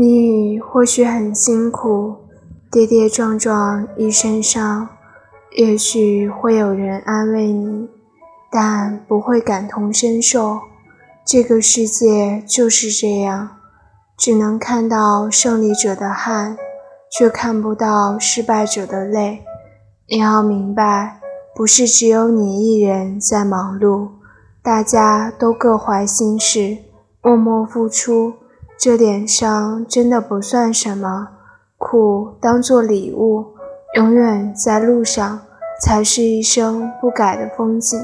[0.00, 2.16] 你或许很辛苦，
[2.72, 4.88] 跌跌撞撞一身伤，
[5.58, 7.86] 也许会有人安慰你，
[8.50, 10.58] 但不会感同身受。
[11.22, 13.50] 这个世界就是这样，
[14.16, 16.56] 只能看到胜利者的汗，
[17.12, 19.42] 却看不到失败者的泪。
[20.08, 21.20] 你要明白，
[21.54, 24.08] 不是只有你一人在忙碌，
[24.62, 26.78] 大家都各怀心事，
[27.20, 28.32] 默默付出。
[28.82, 31.28] 这点伤真的不算什么，
[31.76, 33.44] 苦当做礼物，
[33.96, 35.42] 永远在路上，
[35.82, 38.00] 才是一生不改的风景。